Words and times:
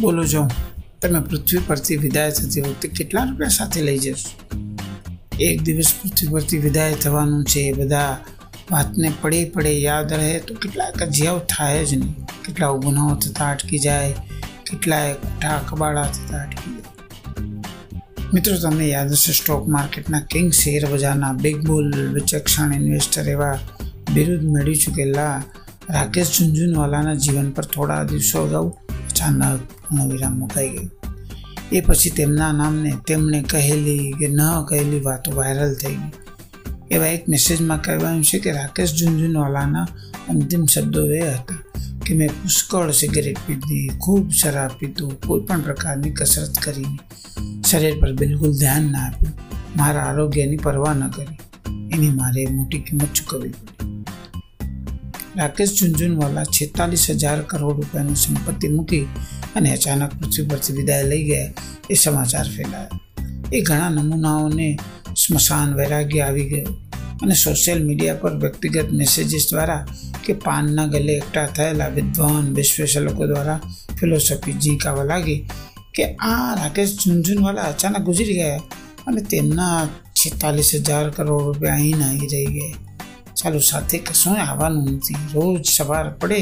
બોલો 0.00 0.24
જો, 0.24 0.48
તમે 1.02 1.20
પૃથ્વી 1.20 1.58
પરથી 1.66 1.96
વિદાય 1.96 2.30
થતી 2.30 2.60
વખતે 2.60 2.88
કેટલા 2.88 3.24
રૂપિયા 3.24 3.48
સાથે 3.48 3.80
લઈ 3.82 3.98
જશો? 3.98 4.28
એક 5.40 5.62
દિવસ 5.62 5.94
પૃથ્વી 5.94 6.28
પરથી 6.28 6.58
વિદાય 6.58 6.94
થવાનું 6.94 7.44
છે 7.44 7.60
એ 7.60 7.72
બધા 7.72 8.18
વાતને 8.70 9.12
પડે 9.22 9.44
પડે 9.44 9.72
યાદ 9.80 10.12
રહે 10.12 10.38
તો 10.38 10.54
કેટલાક 10.54 11.02
કજિયાઓ 11.02 11.38
થાય 11.38 11.84
જ 11.84 11.94
નહીં. 11.94 12.14
કેટલા 12.46 12.72
ગુનાઓ 12.72 13.14
થતાં 13.14 13.50
અટકી 13.50 13.78
જાય, 13.78 14.12
કેટલાય 14.70 15.14
કુઠા 15.14 15.58
કબાડા 15.68 16.04
થતાં 16.04 16.42
અટકી 16.42 16.70
જાય. 16.70 16.88
મિત્રો, 18.34 18.56
તમને 18.56 18.88
યાદ 18.88 19.12
હશે 19.12 19.32
સ્ટોક 19.32 19.68
માર્કેટના 19.68 20.20
કિંગ 20.20 20.52
શેર 20.52 20.86
બજારના 20.86 21.32
બિગ 21.32 21.66
બુલ 21.66 22.12
વિચક્ષણ 22.12 22.74
ઇન્વેસ્ટર 22.74 23.28
એવા 23.28 23.58
બિરુદ 24.14 24.42
મેળવી 24.42 24.74
ચૂકેલા 24.74 25.42
રાકેશ 25.90 26.38
ઝુંઝુનવાલાના 26.38 27.14
જીવન 27.14 27.50
પર 27.50 27.64
થોડા 27.64 28.04
દિવસો 28.04 28.42
અગાઉ 28.42 28.78
અચાનક 29.18 29.60
પૂર્ણવિરામ 29.60 30.38
મુકાઈ 30.38 30.68
ગયું 30.68 30.90
એ 31.72 31.80
પછી 31.80 32.10
તેમના 32.10 32.52
નામને 32.52 32.92
તેમણે 33.06 33.42
કહેલી 33.42 34.12
કે 34.12 34.28
ન 34.28 34.40
કહેલી 34.68 35.00
વાતો 35.00 35.36
વાયરલ 35.36 35.74
થઈ 35.74 35.94
ગઈ. 35.94 36.12
એવા 36.90 37.06
એક 37.06 37.28
મેસેજમાં 37.28 37.82
કહેવાયું 37.82 38.24
છે 38.24 38.38
કે 38.38 38.52
રાકેશ 38.52 38.94
ઝુંઝુનવાલાના 38.94 39.86
અંતિમ 40.28 40.66
શબ્દો 40.66 41.10
એ 41.10 41.20
હતા 41.30 41.54
કે 42.06 42.14
મેં 42.14 42.28
પુષ્કળ 42.28 42.90
સિગરેટ 42.90 43.38
પીધી, 43.46 43.90
ખૂબ 44.00 44.30
શરાબ 44.30 44.70
પીધું, 44.78 45.20
કોઈ 45.20 45.40
પણ 45.40 45.60
પ્રકારની 45.60 46.10
કસરત 46.10 46.58
કરીને 46.58 46.98
શરીર 47.70 48.00
પર 48.00 48.12
બિલકુલ 48.12 48.52
ધ્યાન 48.52 48.82
ના 48.82 48.98
આપ્યું. 48.98 49.34
મારા 49.76 50.00
આરોગ્યની 50.00 50.56
પરવા 50.56 50.94
ન 50.94 51.08
કરી. 51.08 51.38
એની 51.92 52.10
મારે 52.10 52.46
મોટી 52.46 52.78
કિંમત 52.78 53.14
ચૂકવવી 53.14 53.48
પડી. 53.48 53.77
રાકેશ 55.36 55.74
ઝુંઝુનવાલા 55.74 56.44
છેતાલીસ 56.44 57.08
હજાર 57.08 57.42
કરોડ 57.42 57.62
રૂપિયાની 57.62 58.16
સંપત્તિ 58.16 58.68
મૂકી 58.68 59.08
અને 59.54 59.72
અચાનક 59.72 60.14
પૃથ્વી 60.20 60.42
પરથી 60.42 60.72
વિદાય 60.72 61.02
લઈ 61.02 61.24
ગયા 61.24 61.50
એ 61.90 61.96
સમાચાર 61.96 62.48
ફેલાયા. 62.56 62.98
એ 63.52 63.62
ઘણા 63.62 63.90
નમૂનાઓને 63.90 64.76
સ્મશાન 65.14 65.76
વૈરાગ્ય 65.76 66.26
આવી 66.26 66.44
ગયો 66.44 66.74
અને 67.22 67.34
સોશિયલ 67.34 67.84
મીડિયા 67.84 68.14
પર 68.14 68.38
વ્યક્તિગત 68.38 68.92
મેસેજીસ 68.92 69.50
દ્વારા 69.52 69.84
કે 70.24 70.32
પાનના 70.34 70.86
ગલે 70.86 71.16
એકઠા 71.16 71.46
થયેલા 71.46 71.88
વિદ્વાન 71.88 72.54
વિશ્વેષ 72.54 72.96
દ્વારા 72.96 73.60
ફિલોસોફી 74.00 74.52
ઝીંકાવા 74.52 75.04
લાગી 75.04 75.46
કે 75.94 76.16
આ 76.20 76.54
રાકેશ 76.54 76.96
ઝુંઝુનવાલા 76.96 77.62
અચાનક 77.62 77.98
ગુજરી 77.98 78.34
ગયા 78.34 78.60
અને 79.06 79.20
તેમના 79.22 79.88
છેતાલીસ 80.14 80.72
હજાર 80.74 81.10
કરોડ 81.10 81.44
રૂપિયા 81.44 81.74
અહીં 81.74 82.02
અહીં 82.02 82.30
રહી 82.32 82.46
ગયા. 82.46 82.87
ચાલો 83.38 83.60
સાથે 83.70 83.98
કશું 84.06 84.36
આવવાનું 84.44 84.86
નથી. 84.92 85.18
રોજ 85.34 85.64
સવાર 85.76 86.06
પડે 86.20 86.40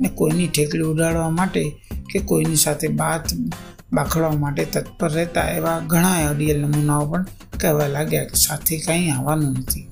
ને 0.00 0.08
કોઈની 0.18 0.48
ઠેકડી 0.48 0.88
ઉડાડવા 0.92 1.30
માટે 1.30 1.62
કે 2.10 2.18
કોઈની 2.30 2.60
સાથે 2.64 2.88
બાત 3.00 3.26
બાખડવા 3.92 4.36
માટે 4.42 4.64
તત્પર 4.64 5.10
રહેતા 5.10 5.48
એવા 5.58 5.78
ઘણા 5.90 6.18
અડિયલ 6.30 6.60
નમૂનાઓ 6.64 7.06
પણ 7.10 7.26
કહેવા 7.60 7.88
લાગ્યા 7.96 8.30
કે 8.30 8.36
સાથે 8.36 8.74
કંઈ 8.84 9.10
આવવાનું 9.10 9.52
નથી. 9.58 9.86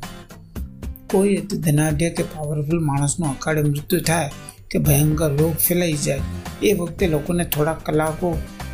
કોઈ 1.10 1.36
ધનાઢ્ય 1.64 2.10
કે 2.10 2.24
પાવરફુલ 2.32 2.82
માણસનું 2.90 3.28
અકાળે 3.30 3.62
મૃત્યુ 3.62 4.00
થાય 4.00 4.30
કે 4.70 4.78
ભયંકર 4.78 5.30
રોગ 5.40 5.54
ફેલાઈ 5.66 5.98
જાય, 6.06 6.22
એ 6.62 6.72
વખતે 6.72 7.04
લોકોને 7.06 7.44
થોડા 7.44 7.78
કલાકો 7.86 8.28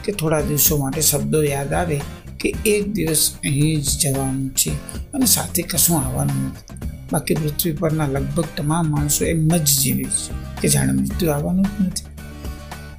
કે 0.05 0.13
થોડા 0.13 0.41
દિવસો 0.41 0.79
માટે 0.79 1.01
શબ્દો 1.01 1.43
યાદ 1.45 1.73
આવે 1.73 1.99
કે 2.41 2.49
એક 2.67 2.85
દિવસ 2.93 3.23
અહીં 3.45 3.83
જ 3.83 3.99
જવાનું 4.03 4.49
છે 4.55 4.73
અને 5.15 5.27
સાથે 5.27 5.63
કશું 5.63 5.99
આવવાનું 6.01 6.41
નથી. 6.49 6.84
બાકી 7.15 7.35
પૃથ્વી 7.35 7.73
પરના 7.73 8.07
લગભગ 8.07 8.45
તમામ 8.57 8.91
માણસો 8.91 9.25
એમ 9.25 9.49
જ 9.49 9.65
જીવે 9.65 10.05
છે 10.05 10.33
કે 10.61 10.69
જાણે 10.69 10.93
મૃત્યુ 10.93 11.31
આવવાનું 11.31 11.65
જ 11.65 11.87
નથી. 11.87 12.05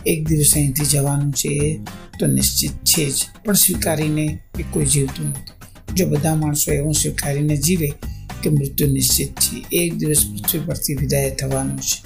એક 0.08 0.28
દિવસ 0.28 0.56
અહીંથી 0.56 0.86
જવાનું 0.86 1.32
છે 1.32 1.82
તો 2.20 2.28
નિશ્ચિત 2.28 2.72
છે 2.72 3.10
જ, 3.10 3.26
પણ 3.46 3.54
સ્વીકારીને 3.54 4.40
એ 4.60 4.64
કોઈ 4.72 4.86
જીવતું 4.86 5.26
નથી. 5.26 5.94
જો 5.94 6.06
બધા 6.06 6.36
માણસો 6.36 6.72
એવું 6.72 6.94
સ્વીકારીને 6.94 7.58
જીવે 7.58 7.94
કે 8.44 8.50
મૃત્યુ 8.50 8.92
નિશ્ચિત 8.92 9.32
છે, 9.40 9.56
એક 9.72 9.98
દિવસ 9.98 10.26
પૃથ્વી 10.26 10.60
પરથી 10.60 10.96
વિદાય 10.96 11.30
થવાનું 11.30 11.80
છે. 11.80 11.98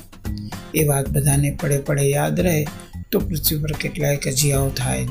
એ 0.76 0.88
વાત 0.88 1.10
બધાને 1.10 1.58
પડે 1.62 1.78
પડે 1.78 2.02
યાદ 2.02 2.40
રહે 2.40 2.68
તો 3.12 3.20
પૃથ્વી 3.20 3.60
પર 3.60 3.72
કેટલાય 3.72 4.18
કજિયાઓ 4.18 4.70
થાય 4.70 5.06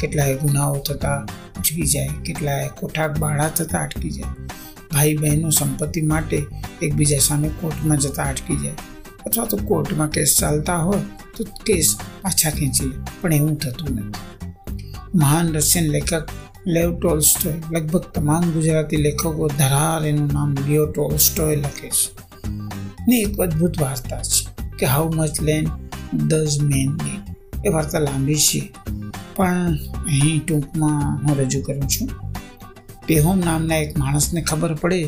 કેટલાય 0.00 0.34
ગુનાઓ 0.36 0.76
થતા 0.78 1.18
અટકી 1.56 1.82
જાય, 1.82 2.08
કેટલાય 2.24 2.68
કોઠાક 2.80 3.18
બાળા 3.18 3.48
થતા 3.48 3.82
અટકી 3.82 4.10
જાય. 4.10 4.32
ભાઈ 5.02 5.14
બહેનો 5.22 5.48
સંપત્તિ 5.50 6.00
માટે 6.10 6.38
એકબીજા 6.82 7.22
સામે 7.28 7.48
કોર્ટમાં 7.60 8.00
જતા 8.04 8.26
અટકી 8.32 8.56
જાય. 8.56 8.74
અથવા 9.26 9.46
તો 9.46 9.56
કોર્ટમાં 9.70 10.10
કેસ 10.10 10.34
ચાલતા 10.40 10.78
હોય 10.78 11.02
તો 11.36 11.46
કેસ 11.66 11.88
પાછા 12.22 12.50
ખેંચી 12.50 12.88
લે, 12.90 12.96
પણ 13.20 13.32
એવું 13.32 13.56
થતું 13.56 13.90
નથી. 13.96 14.22
મહાન 15.14 15.46
રશિયન 15.54 15.86
લેખક 15.90 16.30
લેવ 16.66 16.90
ટોલ્સ્ટોય 16.98 17.56
લગભગ 17.72 18.04
તમામ 18.14 18.44
ગુજરાતી 18.50 18.96
લેખકો 18.96 19.48
ધરાર 19.58 20.02
એનું 20.06 20.30
નામ 20.32 20.50
લિયો 20.66 20.86
ટોલ્સ્ટોય 20.86 21.56
લખે 21.56 21.88
છે. 21.90 22.08
ને 23.08 23.16
એક 23.20 23.40
અદ્ભુત 23.40 23.74
વાર્તા 23.80 24.22
છે 24.22 24.68
કે 24.78 24.86
how 24.86 25.06
much 25.16 25.36
land 25.42 25.66
does 26.28 26.56
man 26.70 26.90
એ 27.64 27.68
વાર્તા 27.68 27.98
લાંબી 27.98 28.42
છે, 28.48 28.62
પણ 29.36 29.78
અહીં 30.06 30.40
ટૂંકમાં 30.46 31.02
હું 31.22 31.34
રજૂ 31.40 31.62
કરું 31.62 31.88
છું. 31.88 32.08
પેહોમ 33.06 33.38
નામના 33.38 33.76
એક 33.76 33.98
માણસને 33.98 34.40
ખબર 34.40 34.74
પડે 34.74 35.00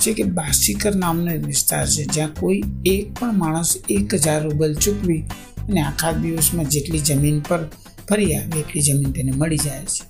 છે 0.00 0.12
કે 0.14 0.24
બાસીકર 0.24 0.94
નામનો 0.96 1.32
એક 1.32 1.46
વિસ્તાર 1.46 1.86
છે, 1.86 2.04
જ્યાં 2.04 2.34
કોઈ 2.34 2.60
એક 2.86 3.20
પણ 3.20 3.38
માણસ 3.38 3.76
એક 3.88 4.14
હજાર 4.14 4.42
રૂબલ 4.42 4.74
ચૂકવી 4.74 5.24
અને 5.68 5.80
આખા 5.82 6.12
દિવસમાં 6.12 6.68
જેટલી 6.68 7.00
જમીન 7.00 7.40
પર 7.40 7.68
ફરી 8.08 8.34
આવે, 8.34 8.60
એટલી 8.60 8.82
જમીન 8.82 9.12
તેને 9.12 9.32
મળી 9.32 9.56
જાય 9.56 9.84
છે. 9.84 10.04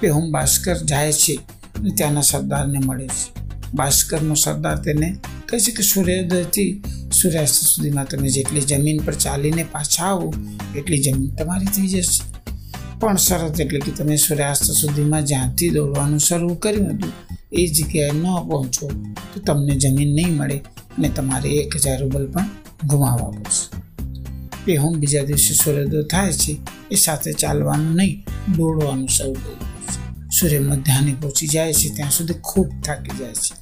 પેહોમ 0.00 0.32
બાસ્કર 0.32 0.76
જાય 0.84 1.12
છે 1.12 1.34
અને 1.76 1.90
ત્યાંના 1.90 2.20
સરદારને 2.20 2.78
મળે 2.78 3.06
છે. 3.06 3.42
બાસ્કરનો 3.74 4.34
સરદાર 4.34 4.78
તેને 4.78 5.08
કહે 5.46 5.58
છે 5.58 5.72
કે, 5.72 5.82
સૂર્યોદયથી 5.82 6.82
સૂર્યાસ્ત 7.12 7.54
સુધીમાં 7.54 8.06
તમે 8.06 8.28
જેટલી 8.28 8.60
જમીન 8.60 9.02
પર 9.04 9.14
ચાલીને 9.14 9.64
પાછા 9.72 10.04
આવો, 10.04 10.34
એટલી 10.76 10.98
જમીન 10.98 11.34
તમારી 11.34 11.66
થઈ 11.66 11.88
જશે. 11.88 12.22
પણ 13.02 13.16
શરત 13.16 13.60
એટલે 13.60 13.78
કે 13.78 13.90
તમે 13.90 14.16
સૂર્યાસ્ત 14.16 14.64
સુધીમાં 14.64 15.24
જ્યાંથી 15.26 15.70
દોડવાનું 15.70 16.20
શરૂ 16.20 16.54
કર્યું 16.54 16.90
હતું, 16.94 17.12
એ 17.52 17.62
જગ્યાએ 17.66 18.12
ન 18.12 18.26
પહોંચો, 18.48 18.86
તો 19.34 19.40
તમને 19.40 19.74
જમીન 19.76 20.12
નહીં 20.14 20.34
મળે 20.34 20.58
અને 20.96 21.08
તમારે 21.08 21.48
એક 21.48 21.76
હજાર 21.76 21.98
રૂબલ 22.00 22.26
પણ 22.26 22.46
ગુમાવવા 22.86 23.30
પડશે. 23.30 23.64
એ 24.72 24.76
હું 24.76 24.94
બીજા 25.00 25.22
દિવસે 25.22 25.54
સૂર્યોદય 25.54 26.02
થાય 26.02 26.32
છે, 26.32 26.52
એ 26.90 26.96
સાથે 26.96 27.32
ચાલવાનું 27.32 27.94
નહીં, 27.96 28.14
દોડવાનું 28.56 29.08
શરૂ 29.08 29.34
કર્યું 29.34 30.30
સૂર્ય 30.30 30.60
મધ્યાહને 30.60 31.12
પહોંચી 31.20 31.46
જાય 31.46 31.72
છે, 31.72 31.88
ત્યાં 31.88 32.10
સુધી 32.10 32.40
ખૂબ 32.44 32.68
થાકી 32.84 33.18
જાય 33.18 33.34
છે, 33.34 33.52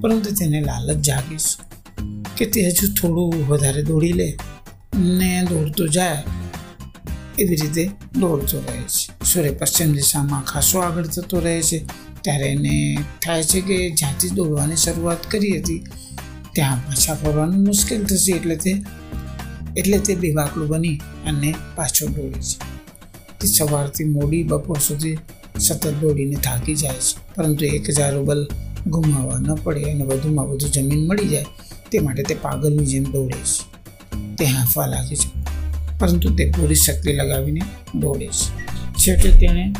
પરંતુ 0.00 0.30
તેને 0.34 0.60
લાલચ 0.60 0.98
જાગે 1.00 1.36
છે 1.36 1.64
કે 2.36 2.44
તે 2.46 2.60
હજુ 2.68 2.86
થોડું 2.94 3.46
વધારે 3.46 3.82
દોડી 3.82 4.12
લે 4.12 4.28
ને 4.96 5.30
દોડતો 5.44 5.86
જાય 5.86 6.45
એવી 7.38 7.56
રીતે 7.56 7.90
દોડતો 8.20 8.58
રહે 8.58 8.82
છે. 8.82 9.24
સૂર્ય 9.24 9.50
પશ્ચિમ 9.50 9.92
દિશામાં 9.92 10.44
ખાસો 10.44 10.78
આગળ 10.78 11.06
થતો 11.06 11.40
રહે 11.40 11.62
છે. 11.62 11.78
ત્યારે 12.22 12.46
એને 12.46 12.98
થાય 13.22 13.42
છે 13.42 13.60
કે 13.60 13.90
જ્યાંથી 13.90 14.30
દોડવાની 14.30 14.76
શરૂઆત 14.76 15.30
કરી 15.30 15.58
હતી, 15.60 15.84
ત્યાં 16.52 16.78
પાછા 16.78 17.14
ફરવાનું 17.14 17.66
મુશ્કેલ 17.66 18.04
થશે 18.04 18.32
એટલે 18.32 18.56
તે 18.56 18.82
એટલે 19.76 19.98
તે 19.98 20.14
બેવાકલું 20.14 20.68
બની 20.68 20.96
અને 21.26 21.54
પાછો 21.74 22.06
દોડે 22.06 22.40
છે. 22.40 22.58
તે 23.40 23.46
સવારથી 23.46 24.04
મોડી 24.04 24.42
બપોર 24.42 24.78
સુધી 24.78 25.18
સતત 25.58 25.86
દોડીને 25.86 26.34
થાકી 26.34 26.74
જાય 26.74 26.94
છે. 26.94 27.34
પરંતુ 27.34 27.64
એક 27.64 27.90
હજાર 27.90 28.14
રૂબલ 28.14 28.48
ગુમાવવા 28.86 29.38
ન 29.38 29.54
પડે 29.54 29.82
અને 29.92 30.04
વધુમાં 30.04 30.48
વધુ 30.48 30.68
જમીન 30.68 31.06
મળી 31.06 31.28
જાય, 31.28 31.46
તે 31.90 31.98
માટે 31.98 32.22
તે 32.22 32.34
પાગલની 32.34 32.86
જેમ 32.86 33.04
દોડે 33.04 33.34
છે. 33.34 33.76
તે 34.36 34.44
હાંફવા 34.44 34.86
લાગે 34.86 35.16
છે. 35.16 35.35
પરંતુ 35.98 36.30
તે 36.30 36.50
પૂરી 36.50 36.74
શક્તિ 36.74 37.12
લગાવીને 37.12 37.60
દોડે 37.94 38.26
છે. 38.26 38.66
છેવટે 38.94 39.30
તેણે 39.30 39.74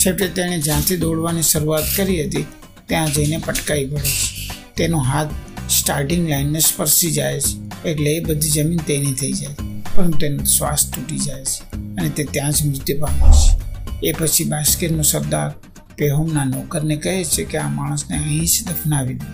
છેવટે 0.00 0.28
તેણે 0.28 0.60
જ્યાંથી 0.60 0.96
દોડવાની 0.96 1.42
શરૂઆત 1.42 1.84
કરી 1.96 2.24
હતી, 2.24 2.44
ત્યાં 2.86 3.12
જઈને 3.12 3.36
પટકાઈ 3.36 3.86
પડે 3.86 4.00
છે. 4.00 4.50
તેનો 4.76 4.98
હાથ 4.98 5.28
સ્ટાર્ટિંગ 5.70 6.28
લાઇનને 6.28 6.60
સ્પર્શી 6.60 7.10
જાય 7.10 7.40
છે. 7.40 7.88
એટલે 7.88 8.10
એ 8.10 8.20
બધી 8.20 8.50
જમીન 8.50 8.78
તેની 8.78 9.12
થઈ 9.12 9.32
જાય. 9.32 9.54
પરંતુ 9.96 10.18
તેનો 10.18 10.44
શ્વાસ 10.44 10.90
તૂટી 10.94 11.18
જાય 11.18 11.44
છે 11.44 11.76
અને 11.76 12.08
તે 12.08 12.24
ત્યાં 12.24 12.52
જ 12.52 12.66
મૃત્યુ 12.66 13.00
પામે 13.00 13.32
છે. 13.32 14.08
એ 14.08 14.12
પછી 14.12 14.44
બાસ્કેટનો 14.44 15.02
સરદાર 15.02 15.50
પેહોમના 15.96 16.44
નોકરને 16.44 16.96
કહે 16.96 17.24
છે 17.24 17.44
કે 17.44 17.58
આ 17.58 17.68
માણસને 17.68 18.16
અહીં 18.16 18.44
જ 18.44 18.64
દફનાવી 18.68 19.14
દે. 19.14 19.26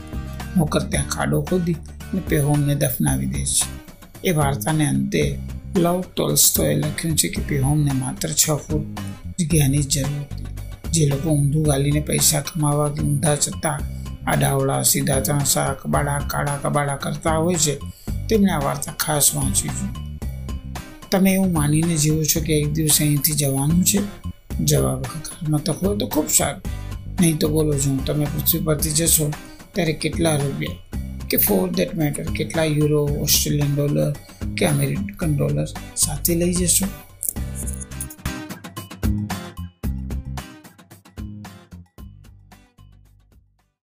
નોકર 0.57 0.81
ત્યાં 0.81 1.09
ખાડો 1.09 1.43
ખોદી 1.43 1.73
અને 1.73 2.21
પેહોમને 2.29 2.75
દફનાવી 2.75 3.27
દે 3.27 3.45
છે. 3.45 3.84
એ 4.25 4.31
વાર્તાને 4.31 4.89
અંતે 4.89 5.39
લવ 5.77 6.01
ટોલ્સ્ટોએ 6.01 6.75
લખ્યું 6.75 7.17
છે 7.17 7.29
કે 7.29 7.43
પિહોમને 7.49 7.93
માત્ર 7.93 8.29
છ 8.33 8.51
ફૂટ 8.51 9.01
જગ્યાની 9.39 9.83
જરૂર 9.83 10.07
હતી. 10.07 10.47
જે 10.91 11.07
લોકો 11.07 11.31
ઊંધું 11.31 11.63
ગાલીને 11.63 12.01
પૈસા 12.01 12.41
કમાવા 12.41 12.89
ઊંધા 12.89 13.35
જતા 13.35 13.79
આડાવડા 14.27 14.83
સીધા 14.83 15.21
ત્રાંસા 15.21 15.75
કબાડા 15.75 16.19
કાળા 16.19 16.57
કબાડા 16.57 16.97
કરતા 16.97 17.37
હોય 17.37 17.55
છે, 17.55 17.75
તેમણે 18.29 18.53
આ 18.53 18.65
વાર્તા 18.65 18.93
ખાસ 18.93 19.35
વાંચવી 19.35 19.71
જોઈએ 19.71 20.05
તમે 21.11 21.31
એવું 21.33 21.53
માનીને 21.53 21.97
જીવો 21.97 22.25
છો 22.25 22.41
કે 22.41 22.53
એક 22.61 22.73
દિવસ 22.73 23.01
અહીંથી 23.01 23.33
જવાનું 23.33 23.85
છે? 23.85 24.01
જવાબ 24.65 25.05
હકારમાં 25.05 25.63
તકો 25.65 25.95
તો 25.95 26.07
ખૂબ 26.07 26.29
સારું. 26.29 26.63
નહીં 27.21 27.37
તો 27.39 27.49
બોલો 27.49 27.79
છું 27.79 28.05
તમે 28.05 28.25
પૃથ્વી 28.25 28.61
પરથી 28.61 28.91
જશો, 28.91 29.31
ત્યારે 29.73 29.93
કેટલા 29.93 30.37
રૂપિયા? 30.37 31.04
કે 31.31 31.37
ફોર 31.37 31.71
દેટ 31.71 31.95
મેટર 31.95 32.25
કેટલા 32.25 32.65
યુરો 32.65 33.05
ઓસ્ટ્રેલિયન 33.05 33.75
ડોલર 33.75 34.13
કે 34.57 34.67
અમેરિકન 34.67 35.37
ડોલર 35.37 35.67
સાથે 35.97 36.35
લઈ 36.35 36.55
જશો? 36.55 36.87